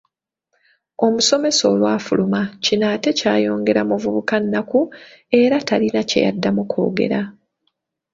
[1.05, 4.79] Omusomesa olwafuluma Kino ate kyayongera muvubuka nnaku
[5.41, 7.21] era talina kyeyaddamu kwogera.